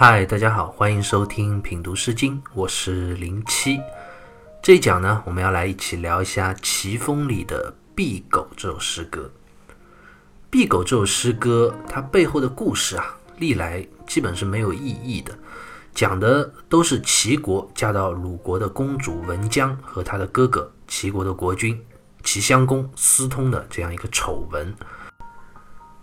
[0.00, 3.80] 嗨，大家好，欢迎收听品读诗经，我是零七。
[4.62, 9.28] 这一讲呢，我们要来一起聊一下《齐风》里的《敝狗》这首诗歌。
[10.56, 15.36] 《敝狗》这首诗歌，它背后的故事啊，历来基本是没有意义的，
[15.92, 21.76] 讲的都是齐国嫁到鲁国的公主文姜和她的哥哥齐国的国君
[22.22, 24.72] 齐襄公私通的这样一个丑闻。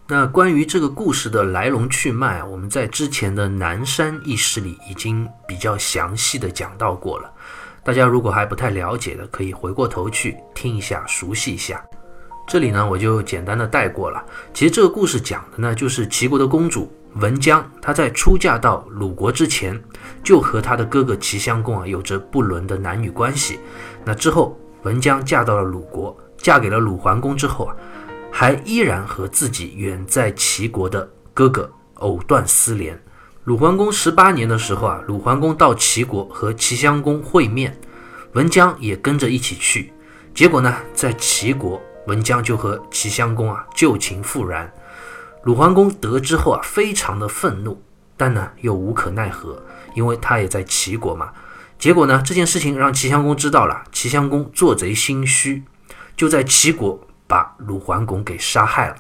[0.08, 7.34] 那关于这个故事的来龙去脉，我们在之前的南山一诗里已经比较详细的讲到过了。
[7.84, 11.84] 大家如果还不太了解的，可以回过头去听一下，熟悉一下。
[12.48, 14.24] 这里呢，我就简单的带过了。
[14.54, 19.82] 其实这个故事讲的呢，就是齐国的公主文姜，她在出嫁到鲁国之前，
[20.24, 23.60] 就和她的哥哥齐襄公啊有着不伦的男女关系。
[24.04, 27.76] 那之后，文姜嫁到了鲁国，嫁给了鲁桓公之后啊。
[28.38, 33.02] 还依然和自己远在齐国的哥哥藕断丝连。
[33.46, 37.80] 鲁桓公十八年的时候啊，鲁桓公到齐国和齐襄公会面，
[38.34, 39.94] 文姜也跟着一起去。
[40.34, 44.70] 结果呢，在齐国，文姜就和齐襄公啊旧情复燃。
[45.44, 47.82] 鲁桓公得知后啊，非常的愤怒，
[48.18, 51.32] 但呢又无可奈何，因为他也在齐国嘛。
[51.80, 55.64] 结果呢，这件事情让齐襄公知道了，齐襄公做贼心虚，
[56.18, 57.00] 就在齐国。
[57.28, 58.96] 把鲁桓公给杀害了，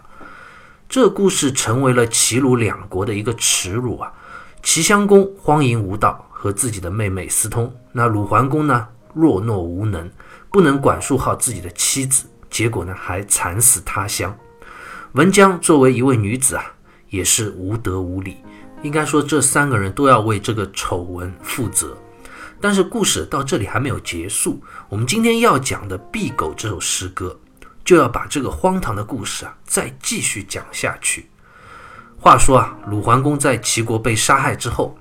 [0.90, 4.12] 这故事成为了齐鲁两国的一个耻辱啊！
[4.64, 10.10] 齐襄公荒淫无道，和自己的妹妹私通；那鲁桓公呢，弱懦无能，
[10.52, 14.36] 不能管束好自己的妻子，结果呢，还惨死他乡。
[15.14, 16.66] 文姜作为一位女子啊，
[17.10, 18.38] 也是无德无礼。
[18.82, 21.98] 应该说，这三个人都要为这个丑闻负责。
[22.62, 27.38] 但是故事到这里还没有结束，我们今天要讲的《敝狗》这首诗歌。
[27.86, 31.30] 就要把这个荒唐的故事啊，再继续讲下去。
[32.20, 34.98] 话说啊，鲁桓公在齐国被杀害之后，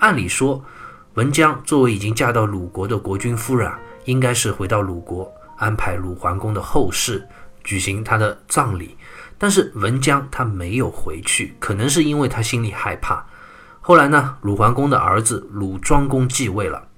[0.00, 0.62] 按理说，
[1.14, 7.24] 文姜作为已经嫁到鲁国的国君夫人啊，应该是回到鲁国安排鲁桓公的后事，
[7.62, 8.96] 举行他的葬礼。
[9.38, 13.24] 但是文姜他没有回去，可能是因为他心里害怕。
[13.80, 16.88] 后来呢，鲁桓公的儿子鲁庄公继位了，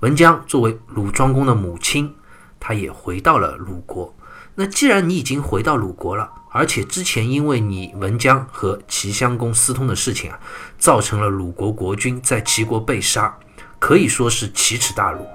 [0.00, 2.14] 文姜作为鲁庄公的母亲，
[2.60, 4.14] 他也回到了鲁国。
[4.56, 10.38] 那既然你已经回到鲁国了，而且之前因为你文姜和齐襄公私通的事情啊，
[10.78, 13.36] 造成了鲁国国君在齐国被杀，
[13.80, 15.26] 可以说是奇耻大辱。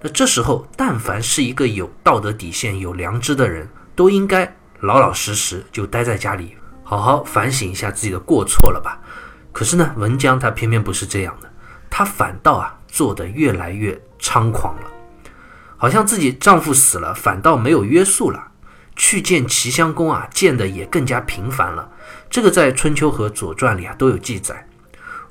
[0.00, 8.98] 那这时候，但凡是一个有道德底线、有良知的人，都应该老老实实就待在家里，好好反省一下自己的过错了吧。
[9.52, 11.52] 可是呢，文姜她偏偏不是这样的，
[11.90, 14.86] 她反倒啊做得越来越猖狂了，
[15.76, 18.48] 好像自己丈夫死了，反倒没有约束了。
[19.02, 21.90] 去见齐襄公啊，见的也更加频繁了。
[22.30, 24.68] 这个在《春秋》和《左传》里啊都有记载。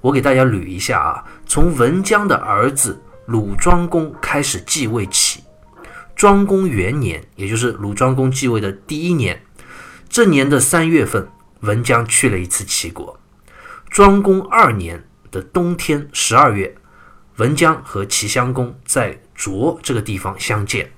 [0.01, 5.45] 我给大家捋一下啊，从文姜的儿子鲁庄公开始继位起，
[6.17, 9.41] 庄公元年，也就是鲁庄公继位的第一年，
[10.09, 11.29] 这年的三月份，
[11.61, 13.17] 文姜去了一次齐国。
[13.89, 16.75] 庄公二年的冬天十二月，
[17.37, 20.91] 文姜和齐襄公在卓这个地方相见。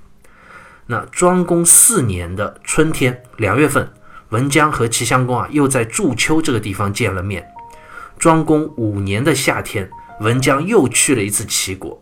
[0.87, 3.91] 那庄公四年的春天两月份，
[4.29, 7.47] 文姜和齐襄公啊又在祝丘这个地方见了面。
[8.19, 9.89] 庄公五年的夏天，
[10.19, 12.01] 文姜又去了一次齐国。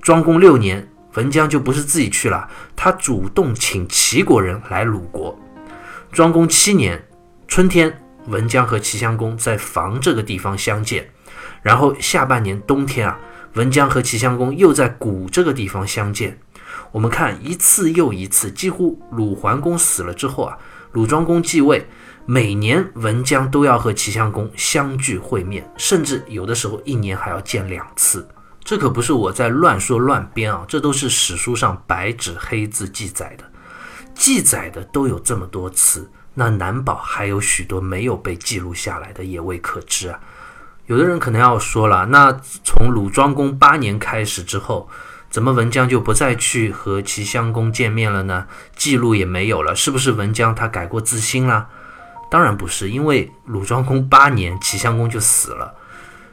[0.00, 5.38] 庄公六年，文姜就不是自己去了，他主动请齐国人来鲁国。
[6.10, 7.04] 庄公七年
[7.48, 11.08] 春天，文姜和齐襄公在房这个地方相见，
[11.62, 13.18] 然后下半年冬天啊，
[13.54, 16.38] 文姜和齐襄公又在谷这个地方相见。
[16.92, 20.58] 我们看一次又一次，几乎鲁桓公死了之后啊，
[20.92, 21.88] 鲁庄公继位，
[22.26, 28.28] 每年文姜都要和齐襄公相聚会面，甚至有的时候一年还要见两次。
[28.62, 33.44] 这可不是我在乱说乱编啊，这都是史书上白纸黑字记载的，
[34.14, 40.20] 记载的都有这么多次，那难保还有许多没有被记录下来的，也未可知啊。
[40.86, 42.30] 有的人可能要说了，那
[42.62, 44.90] 从鲁庄公八年开始之后。
[45.32, 48.46] 怎么文姜就不再去和齐襄公见面了呢？
[48.76, 51.66] 记录也没有了，是不是文姜他改过自新了？
[52.30, 55.74] 当然不是，因为鲁庄公八年，齐襄公就死了，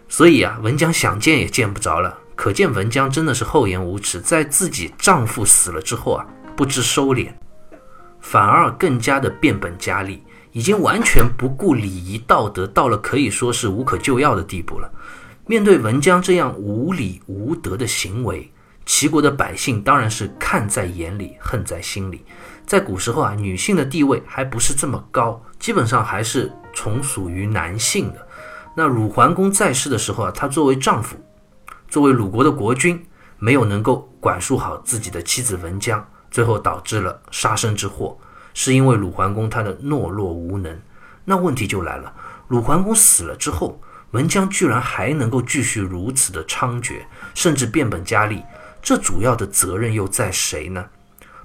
[0.10, 2.18] 所以啊，文姜想见也见不着了。
[2.36, 6.26] 可见文姜真的是厚颜无耻，在自己丈夫死了之后啊，
[6.58, 7.30] 不知收敛，
[8.20, 10.22] 反而更加的变本加厉，
[10.52, 14.92] 已经完全不顾礼仪道德，到了可以说是无可救药的地步了。
[15.46, 18.52] 面对文姜这样无礼无德的行为，
[18.90, 22.26] 齐国的百姓当然是看在眼里，恨在心里。
[22.66, 28.28] 在古时候啊，女性的地位还不是这么高，基本上还是从属于男性的。
[28.76, 31.16] 那鲁桓公在世的时候啊，他作为丈夫，
[31.88, 33.06] 作为鲁国的国君，
[33.38, 38.18] 没有能够管束好自己的妻子文姜，最后导致了杀身之祸，
[38.56, 40.76] 是因为鲁桓公他的懦弱无能。
[41.26, 42.12] 那问题就来了，
[42.48, 43.80] 鲁桓公死了之后，
[44.12, 46.96] 文姜居然还能够继续如此的猖獗，
[47.36, 48.42] 甚至变本加厉，
[48.82, 50.86] 这主要的责任又在谁呢？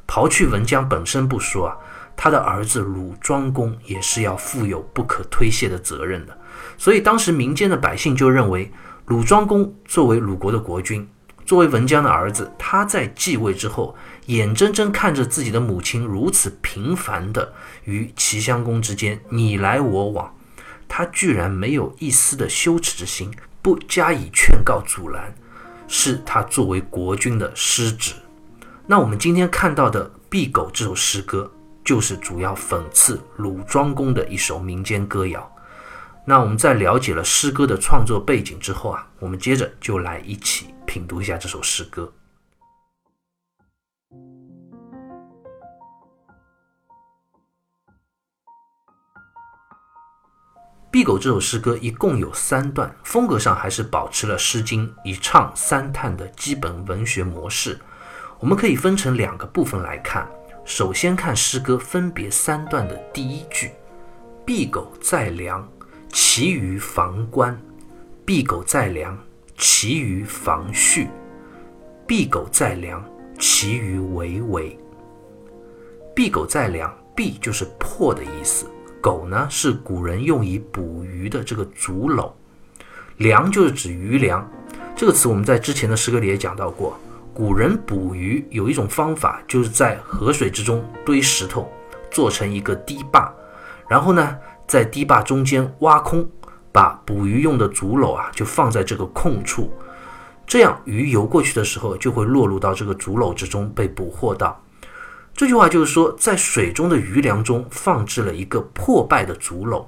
[0.06, 1.76] 刨去文姜本身不说啊，
[2.16, 6.38] 他的儿子鲁庄公也是要负有不可推卸的责任的。
[6.76, 8.70] 所以当时民间的百姓就认为，
[9.06, 11.08] 鲁庄公作为鲁国的国君，
[11.44, 13.96] 作为文姜的儿子，他在继位之后，
[14.26, 17.52] 眼睁睁看着自己的母亲如此频繁的
[17.84, 20.34] 与齐襄公之间你来我往，
[20.88, 25.34] 他居然没有一丝的羞耻之心，不加以劝告阻拦，
[25.96, 28.14] 是他作为国君的失职。
[28.84, 31.48] 那我们今天看到的《敝狗》这首诗歌，
[31.84, 35.48] 就是主要讽刺鲁庄公的一首民间歌谣。
[36.26, 42.02] 那我们在了解了诗歌的创作背景之后啊，我们接着就来一起品读一下这首诗歌。
[50.94, 57.76] 《敝狗》这首诗歌一共有三段，风格上还是保持了《诗经》一唱三叹的基本文学模式。
[58.38, 60.24] 我们可以分成两个部分来看。
[60.64, 63.72] 首先看诗歌分别三段的第一句
[64.46, 65.68] ：“敝狗在梁，
[66.12, 67.56] 其余房关；
[68.24, 69.18] 敝狗在梁，
[69.58, 71.08] 其余房序；
[72.06, 73.04] 敝狗在梁，
[73.40, 74.78] 其余为为。”
[76.14, 78.70] 敝狗在梁，敝就是破的意思，
[79.04, 82.32] 狗呢是古人用以捕鱼的这个竹篓，
[83.18, 84.50] 梁就是指鱼梁。
[84.96, 86.98] 这个词我们在之前的诗歌里也讲到过。
[87.34, 91.70] 古人捕鱼有一种方法，就是在河水之中堆石头，
[92.10, 93.30] 做成一个堤坝，
[93.86, 96.26] 然后呢，在堤坝中间挖空，
[96.72, 99.70] 把捕鱼用的竹篓啊，就放在这个空处，
[100.46, 104.58] 这样鱼游过去的时候，就会落入到这个竹篓之中被捕获到。
[105.34, 109.84] 这句话就是说，在水中的鱼梁中放置了一个破败的竹篓，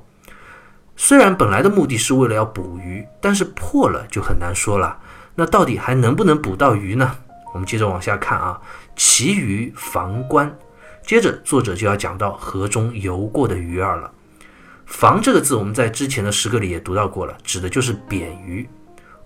[0.96, 4.98] 虽然本来的目的是为了要捕鱼，但是破了就很难说了。
[5.36, 7.16] 那到底还能不能捕到鱼呢？
[7.54, 8.60] 我们接着往下看啊，
[8.96, 10.58] 其余房关，
[11.06, 14.10] 接着作者就要讲到河中游过的鱼儿了。
[14.84, 18.68] 房这个字，我们在之前的诗歌里也读到过了，指的就是扁鱼。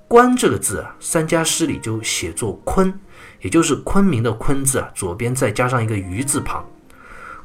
[0.07, 2.93] 关这个字啊，三家诗里就写作鲲，
[3.41, 6.65] 也就是昆明的昆字啊，左边再加上一个鱼字旁。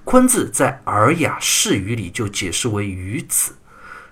[0.03, 3.53] 昆字在《尔雅释语》里就解释为鱼子。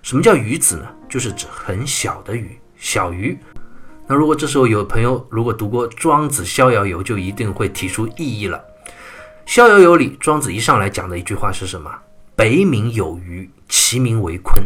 [0.02, 0.88] 什么叫鱼子呢？
[1.08, 3.38] 就是指很小的鱼，小鱼。
[4.08, 8.58] 那如果这时候有朋友如果读过《庄子·逍遥游》，就一定会提出异议了。
[9.46, 11.90] 《逍遥游》里，庄子一上来讲的一句话是什么
[12.36, 14.64] ？“北冥有鱼，其名为鲲。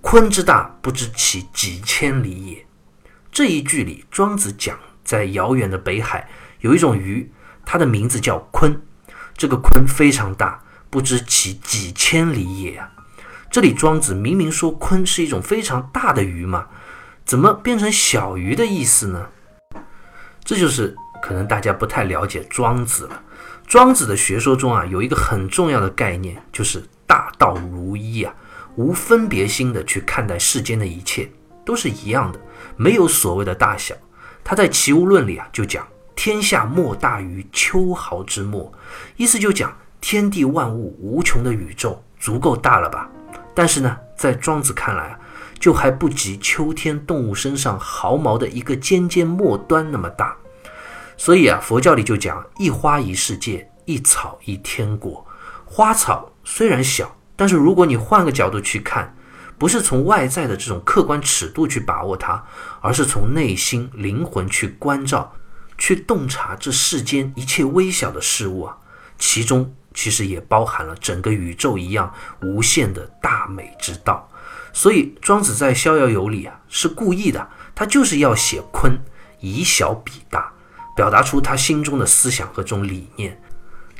[0.00, 2.66] 鲲之大，不知其几千里也。”
[3.32, 6.28] 这一句里，庄子讲在遥远的北海
[6.60, 7.30] 有一种鱼，
[7.64, 8.78] 它的名字叫鲲。
[9.36, 12.82] 这个鲲非常大，不知其几千里也！
[13.50, 16.66] 这里庄子明明说鲲是一种非常大的鱼嘛。
[17.24, 19.28] 怎么变成小鱼的意思呢？
[20.44, 23.22] 这就是可能大家不太了解庄子了。
[23.66, 28.34] 庄子的学说中啊，有一个很重要的概念，就是大道如一啊，
[28.74, 31.30] 无分别心的去看待世间的一切，
[31.64, 32.40] 都是一样的，
[32.76, 33.94] 没有所谓的大小。
[34.42, 35.86] 他在《齐物论》里啊，就讲
[36.22, 38.70] 天下莫大于秋毫之末，
[39.16, 43.08] 意思就讲天地万物无穷的宇宙足够大了吧？
[43.54, 45.18] 但是呢，在庄子看来。
[45.58, 50.36] 就还不及秋天动物身上毫毛的一个尖尖末端那么大，
[51.16, 55.26] 所以啊，佛教里就讲一花一世界，一草一天国。
[55.64, 59.14] 花草虽然小，但是如果你换个角度去看，
[59.58, 62.42] 不是从外在的这种客观尺度去把握它，
[62.82, 65.30] 而是从内心灵魂去关照、
[65.80, 68.76] 去洞察这世间一切微小的事物啊，
[69.18, 74.28] 其中其实也包含了整个宇宙一样无限的大美之道。
[74.72, 78.98] 所以庄子在《逍遥游》里啊是故意的，他就是要写鲲，
[79.40, 80.52] 以小比大，
[80.94, 83.42] 表达出他心中的思想和这种理念。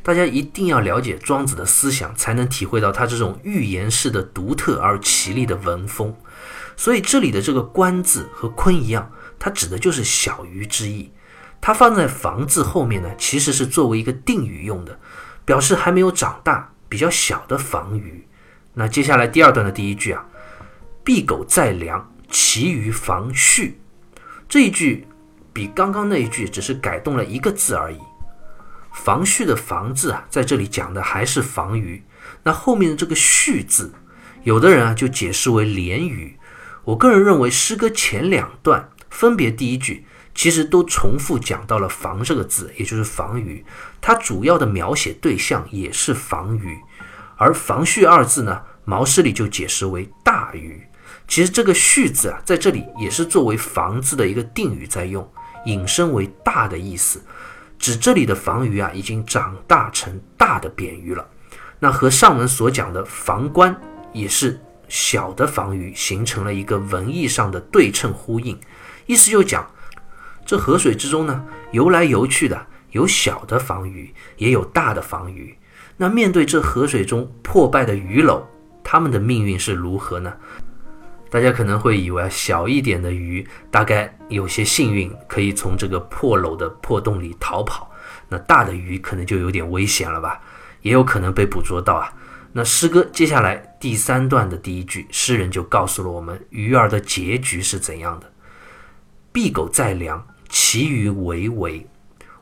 [0.03, 6.15] 大家一定要了解庄子的思想，才能体会到他这种寓言式的独特而奇丽的文风。
[6.77, 11.11] 所以这里的这个“观”字和“鲲”一样，它指的就是小鱼之意。
[11.61, 14.99] 它放在“房”字后面呢，其实是作为一个定语用的，
[15.45, 18.27] 表示还没有长大、比较小的房鱼。
[18.73, 20.25] 那接下来第二段的第一句啊。
[21.03, 23.79] 敝狗在梁，其余房序。
[24.47, 25.07] 这一句
[25.51, 27.99] 比刚刚那一句只是改动了一个字而已。
[28.93, 32.03] 房序的房字啊，在这里讲的还是房鱼。
[32.43, 33.91] 那后面的这个序字，
[34.43, 36.37] 有的人啊就解释为连语，
[36.83, 40.05] 我个人认为，诗歌前两段分别第一句
[40.41, 43.63] 其实都重复讲到了“防”这个字，也就是防鱼。
[44.01, 46.79] 它主要的描写对象也是防鱼，
[47.37, 50.81] 而“防恤”二字呢，毛诗里就解释为大鱼。
[51.27, 55.31] 其实这个“恤”字啊，在这里也是作为“防”字的一个定语在用，
[55.67, 57.23] 引申为大的意思，
[57.77, 61.23] 指这里的防鱼啊，已经长大成大的扁鱼了。
[61.77, 63.79] 那和上文所讲的防官
[64.11, 68.59] 也是小的防鱼，形成了一个文艺上的对称呼应。
[69.05, 69.69] 意思就讲，
[70.45, 75.57] 这河水之中呢，游来游去的有小的防鱼，也有大的防鱼。
[75.97, 78.41] 那面对这河水中破败的鱼篓，
[78.83, 80.33] 他们的命运是如何呢？
[81.29, 87.89] 大家可能会以为小一点的鱼大概有些幸运，可以从这个破篓的破洞里逃跑。
[88.27, 90.41] 那大的鱼可能就有点危险了吧？
[90.81, 92.11] 也有可能被捕捉到啊。
[92.51, 98.29] 那诗歌接下来第三段的第一句，诗人就告诉了我们鱼儿的结局是怎样的。
[99.31, 101.87] 闭狗在梁，其余为为。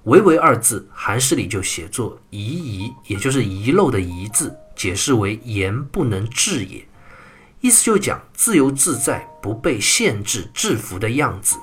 [0.03, 6.83] 为为二字，韩诗里就写作遗遗，也就是遗漏的遗字，解释为言不能治也。
[7.61, 11.57] 意思就讲自由自在，不被限制制服的样子。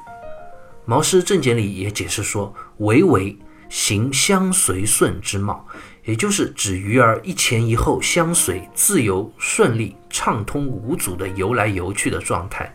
[0.84, 3.36] 毛诗正解里也解释说，为为
[3.68, 5.66] 行相随顺之貌。
[6.04, 12.72] 也就是指鱼儿一前一后相随，自由顺利、畅通无阻地游来游去的状态。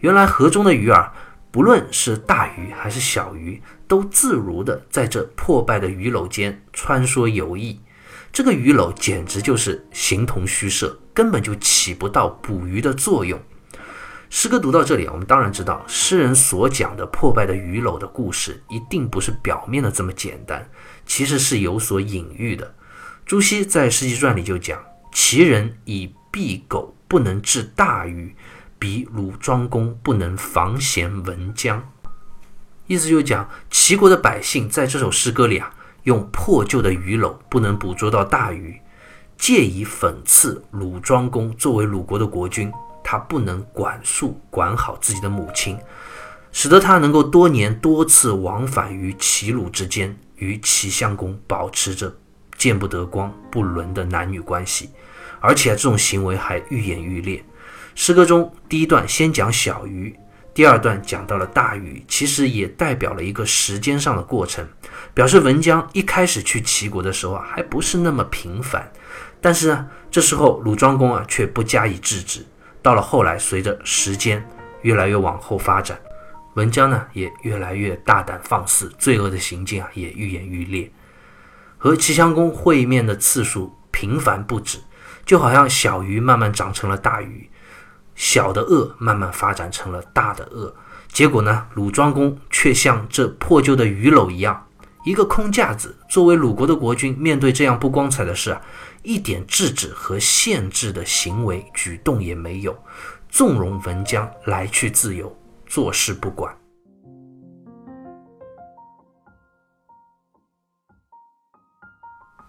[0.00, 1.12] 原来河中的鱼儿，
[1.54, 7.78] 不论是大鱼还是小鱼，都自如地在这破败的鱼篓间穿梭游弋。
[8.32, 13.40] 这个鱼篓简直就是形同虚设，根本就起不到捕鱼的作用。
[14.30, 20.68] 诗歌读到这里，我们当然知道，诗人所讲的破败的鱼篓的故事，一定不是表面的这么简单。
[21.06, 22.74] 其实是有所隐喻的。
[23.24, 24.82] 朱熹在《诗集传》里就讲
[25.14, 28.34] ：“其人以避狗不能治大鱼，
[28.84, 31.82] 比鲁庄公不能防贤文江。”
[32.86, 35.72] 意思就是讲，齐国的百姓在这首诗歌里啊，
[36.02, 38.78] 用破旧的鱼篓不能捕捉到大鱼，
[39.38, 42.70] 借以讽刺鲁庄公作为鲁国的国君，
[43.02, 45.78] 他不能管束管好自己的母亲。
[46.52, 52.14] 使得他能够多年多次往返于齐鲁之间，与齐襄公保持着
[52.58, 54.90] 见不得光、不伦的男女关系，
[55.40, 57.42] 而且这种行为还愈演愈烈。
[57.94, 60.14] 诗歌中第一段先讲小鱼，
[60.52, 64.66] 第二段讲到了大鱼，其实也代表了一个时间上的过程，
[65.14, 68.90] 表示文姜一开始去齐国的时候啊，还不是那么频繁，
[69.40, 72.44] 但是呢，这时候鲁庄公啊却不加以制止，
[72.82, 74.44] 到了后来，随着时间
[74.82, 75.96] 越来越往后发展。
[76.54, 80.90] 文姜呢也越来越大胆放肆，罪恶的行径啊也愈演愈烈，
[81.78, 84.78] 和齐襄公会面的次数频繁不止，
[85.24, 87.48] 就好像小鱼慢慢长成了大鱼，
[88.14, 90.74] 小的恶慢慢发展成了大的恶。
[91.08, 94.66] 结果呢，鲁庄公却像这破旧的鱼篓一样，
[95.04, 95.96] 一个空架子。
[96.08, 98.60] 作为鲁国的国君，面对这样不光彩的事啊，
[99.02, 102.76] 一点制止和限制的行为举动也没有，
[103.28, 105.36] 纵容文姜来去自由。
[105.66, 106.56] 坐视不管。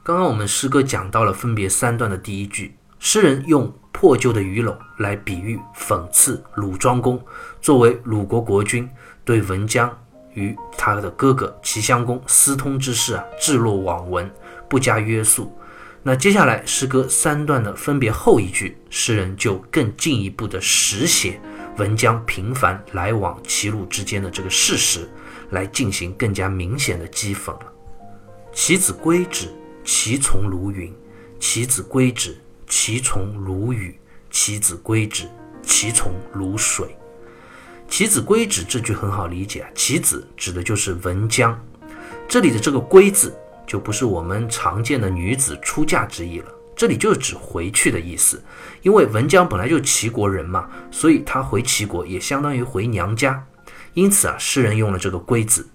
[0.04, 7.18] 刚刚我们诗歌讲到了分别三段的第一句，诗人用破旧的鱼篓来比喻讽刺鲁庄公
[7.62, 8.88] 作为鲁国国君
[9.24, 9.90] 对文姜
[10.34, 14.30] 与他的哥哥齐襄公私通之事啊，置若罔闻，
[14.68, 15.58] 不加约束。
[16.04, 21.40] 那接下来诗歌三段的分别后一句，诗人就更进一步的实写。
[21.78, 25.10] 文姜频繁来往齐鲁之间的这个事实，
[25.52, 27.74] 来进行更加明显的讥讽了。
[28.52, 29.48] 其子归止，
[29.86, 30.92] 其从如云；
[31.40, 32.38] 其子归止，
[32.68, 33.94] 其从如雨；
[34.30, 35.26] 其子归止，
[35.64, 36.96] 其从如水。
[37.88, 41.60] 其子归止这句很好理解啊，其子指的就是文姜，
[42.28, 46.52] 这里的这个归字就不是我们常见的女子出嫁之意了。
[46.76, 48.44] 这里就是指回去的意思，
[48.82, 53.46] 因为文姜本来就齐国人嘛，所以他回齐国也相当于回娘家。
[53.94, 55.66] 因此啊，诗人用了这个“归”字。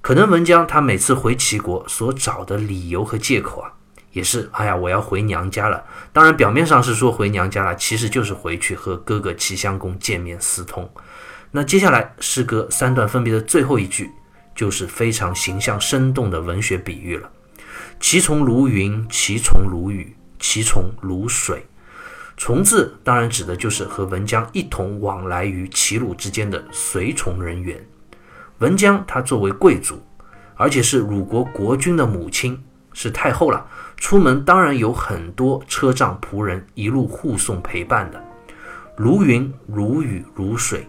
[0.00, 3.70] 可能文姜他每次回齐国所找的理由和借口啊，
[4.12, 5.84] 也是哎呀，我要回娘家了。
[6.12, 10.90] 当然，表面上是说回娘家了，其实就是回去和哥哥齐襄公见面私通。
[11.50, 14.10] 那接下来诗歌三段分别的最后一句，
[14.54, 17.30] 就是非常形象生动的文学比喻了
[18.00, 21.66] ：“其从如云，其从如雨。”其从如水，
[22.38, 27.78] 从字当然指的就是和文姜一同往来于齐鲁之间的随从人员。
[28.56, 30.02] 文姜她作为贵族，
[30.54, 32.58] 而且是鲁国国君的母亲，
[32.94, 33.66] 是太后了。
[34.00, 38.20] 出门当然有很多车仗仆人一路护送陪伴的。
[38.96, 40.88] 如云如雨如水，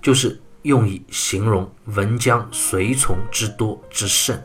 [0.00, 4.40] 就是用以形容文江随从之多之盛，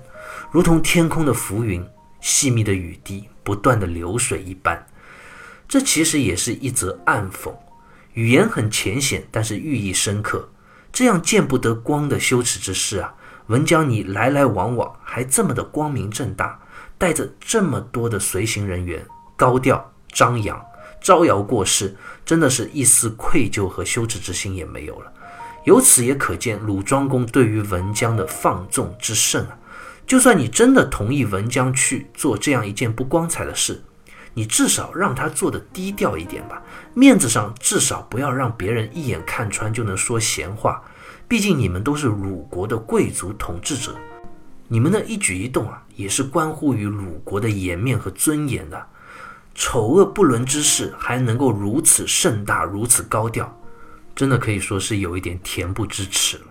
[0.51, 1.85] 如同天空的浮云、
[2.19, 4.85] 细密的雨滴、不断的流水一般。
[5.67, 7.53] 这其实也是一则暗讽，
[8.13, 10.49] 语言很浅显，但是寓意深刻。
[10.91, 13.13] 这样见不得光的羞耻之事啊，
[13.47, 16.59] 文江你来来往往还这么的光明正大，
[17.03, 19.05] 带着这么多的随行人员，
[19.35, 20.57] 高调张扬。
[21.01, 21.93] 招摇过市，
[22.25, 25.11] 真的是一丝愧疚和羞耻之心也没有了。
[25.65, 29.59] 由此也可见鲁庄公对于文姜的放纵之甚啊！
[30.07, 33.83] 就算你真的同意文姜去做这样一件不光彩的事，
[34.33, 36.61] 你至少让他做的低调一点吧，
[36.93, 40.81] 面子上至少不要让别人一眼看穿就能说闲话。
[41.27, 43.93] 毕竟你们都是鲁国的贵族统治者，
[44.69, 48.87] 你们的一举一动啊，也是关乎于鲁国的颜面和尊严的。
[49.55, 53.55] 丑恶不伦之事还能够如此盛大、如此高调，
[54.15, 56.45] 真的可以说是有一点恬不知耻了。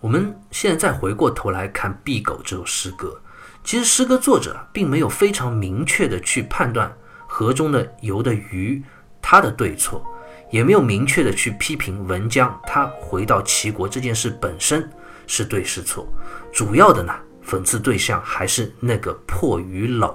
[0.00, 3.22] 我们现在再回过头来看《敝狗》这首诗歌，
[3.62, 6.92] 其实诗歌作者并没有非常明确的去判断
[7.28, 8.82] 河中的游的鱼
[9.20, 10.04] 它的对错，
[10.52, 14.88] 也没有明确的去批评文姜他回到齐国这件事本身。
[15.26, 16.06] 是对是错，
[16.52, 17.14] 主要的呢，
[17.46, 20.14] 讽刺对象还是那个破鱼篓。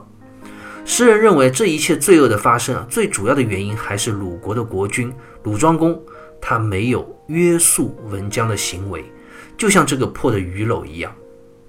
[0.86, 5.12] 诗人认为这一切罪恶的发生啊，最主要的原因还是鲁国的国君
[5.44, 6.00] 鲁庄公，
[6.40, 9.04] 他没有约束文姜的行为，
[9.58, 11.12] 就像这个破的鱼篓一样。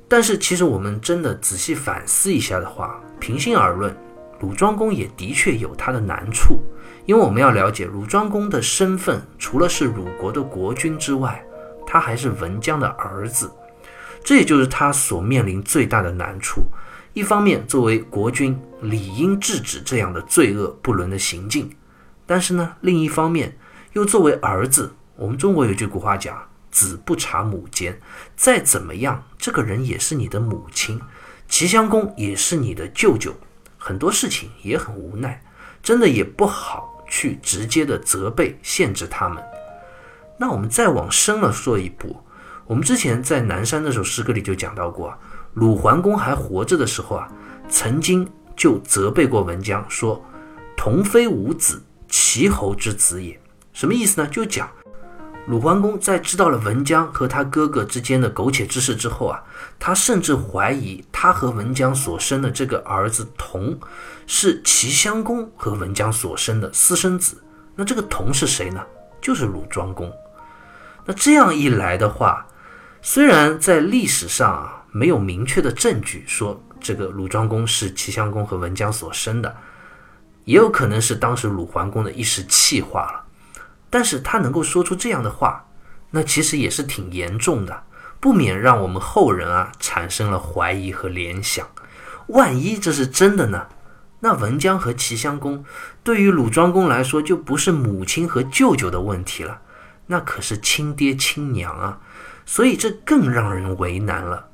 [0.09, 3.97] 但是其实我们真的仔细反思一下的话，平心而论，
[4.41, 6.61] 鲁庄公也的确有他的难处，
[7.07, 11.45] 因为我们要了解鲁庄公的身份，除了是鲁国的国君之外。
[11.91, 13.51] 他还是文姜的儿子，
[14.23, 16.67] 这也就是他所面临最大的难处。
[17.15, 21.65] 一方面，作为国君，理应制止这样的罪恶不伦的行径；
[22.27, 23.57] 但是呢，另一方面，
[23.95, 26.37] 又作为儿子，我们中国有句古话讲
[26.71, 27.99] ：“子不察母奸。”
[28.37, 31.01] 再怎么样，这个人也是你的母亲，
[31.49, 33.35] 齐襄公也是你的舅舅，
[33.79, 35.43] 很多事情也很无奈，
[35.83, 39.43] 真的也不好去直接的责备、限制他们。
[40.39, 42.17] 那我们再往深了说一步，
[42.67, 45.17] 我们之前在南山那首诗歌里就讲到过，
[45.55, 47.29] 鲁桓公还活着的时候啊，
[47.69, 50.25] 曾经就责备过文姜，说
[50.77, 53.41] ：“童非吾子，齐侯之子也。”
[53.73, 54.29] 什么意思呢？
[54.29, 54.69] 就讲
[55.49, 59.43] 鲁桓公在知道了文姜和他哥哥之间的苟且之事之后啊，
[59.79, 63.81] 他甚至怀疑他和文姜所生的这个儿子童
[64.27, 67.43] 是齐襄公和文姜所生的私生子。
[67.75, 68.85] 那这个童是谁呢？
[69.23, 70.13] 就是鲁庄公。
[71.07, 72.47] 那这样一来的话，
[73.01, 79.57] 虽然在历史上啊没有明确的证据说这个鲁庄公是齐襄公和文姜所生的，
[80.45, 83.18] 也有可能是当时鲁桓公的一时气话了。
[83.91, 85.67] 但是他能够说出这样的话，
[86.11, 87.85] 那其实也是挺严重的，
[88.21, 91.67] 不免让我们后人啊产生了怀疑和联想。
[92.29, 93.67] 万一这是真的呢？
[94.21, 95.65] 那文姜和齐襄公
[96.03, 99.61] 对于鲁庄公来说就不是母亲和舅舅的问题了。
[100.07, 102.01] 那可是亲爹亲娘啊，
[102.45, 104.49] 所以这更让人为难了。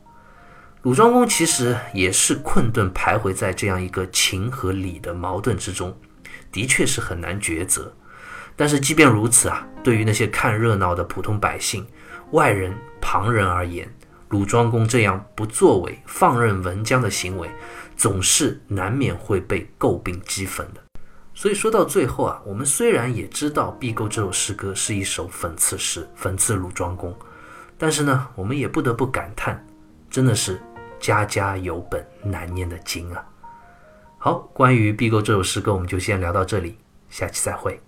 [0.82, 5.96] 鲁庄公其实也是困顿徘徊在这样一个情和理的矛盾之中，
[6.52, 7.94] 的确是很难抉择。
[8.56, 11.86] 但是即便如此啊，对于那些看热闹的普通百姓、
[12.30, 13.92] 外人、旁人而言，
[14.28, 17.50] 鲁庄公这样不作为、放任文姜的行为，
[17.96, 20.82] 总是难免会被诟病讥讽的。
[21.34, 27.12] 所以说到最后啊，我们虽然也知道《毕构》这首诗歌是一首讽刺诗，讽刺鲁庄公，
[27.76, 29.66] 但是呢，我们也不得不感叹，
[30.08, 30.62] 真的是
[31.00, 33.24] 家家有本难念的经啊。
[34.16, 36.78] 好，关于《毕构》这首诗歌，我们就先聊到这里，
[37.10, 37.80] 下期再会。